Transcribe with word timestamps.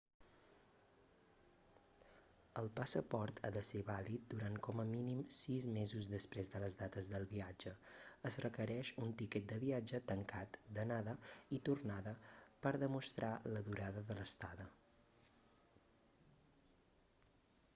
el 2.61 2.69
passaport 2.79 3.41
ha 3.49 3.51
de 3.57 3.61
ser 3.69 3.81
vàlid 3.89 4.23
durant 4.31 4.55
com 4.67 4.81
a 4.83 4.85
mínim 4.93 5.19
6 5.39 5.67
mesos 5.75 6.09
després 6.13 6.49
de 6.53 6.61
les 6.63 6.77
dates 6.79 7.09
del 7.11 7.27
viatge. 7.33 7.73
es 8.31 8.39
requereix 8.47 8.91
un 9.03 9.13
tiquet 9.21 9.47
de 9.53 9.59
viatge 9.65 10.01
tancat/d'anada 10.13 11.15
i 11.59 11.63
tornada 11.71 12.15
per 12.67 12.73
demostrar 12.87 13.33
la 13.55 13.63
durada 13.71 14.05
de 14.11 14.17
l'estada 14.23 14.67